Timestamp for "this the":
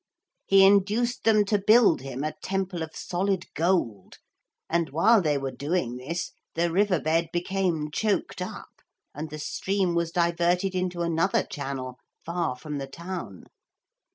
5.97-6.71